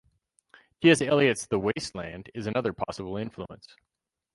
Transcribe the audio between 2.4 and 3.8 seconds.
another possible influence.